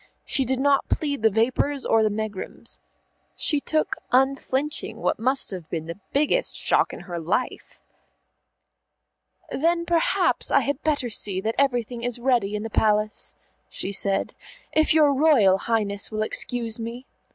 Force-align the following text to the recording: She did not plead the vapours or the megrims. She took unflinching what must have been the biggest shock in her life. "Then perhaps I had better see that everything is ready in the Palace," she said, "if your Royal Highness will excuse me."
She 0.25 0.45
did 0.45 0.59
not 0.59 0.89
plead 0.89 1.21
the 1.21 1.29
vapours 1.29 1.85
or 1.85 2.01
the 2.01 2.09
megrims. 2.09 2.79
She 3.35 3.59
took 3.59 3.97
unflinching 4.11 4.97
what 4.97 5.19
must 5.19 5.51
have 5.51 5.69
been 5.69 5.85
the 5.85 5.99
biggest 6.11 6.57
shock 6.57 6.91
in 6.91 7.01
her 7.01 7.19
life. 7.19 7.79
"Then 9.51 9.85
perhaps 9.85 10.49
I 10.49 10.61
had 10.61 10.81
better 10.81 11.11
see 11.11 11.39
that 11.41 11.53
everything 11.59 12.01
is 12.01 12.17
ready 12.17 12.55
in 12.55 12.63
the 12.63 12.71
Palace," 12.71 13.35
she 13.69 13.91
said, 13.91 14.33
"if 14.71 14.91
your 14.91 15.13
Royal 15.13 15.59
Highness 15.69 16.09
will 16.11 16.23
excuse 16.23 16.79
me." 16.79 17.05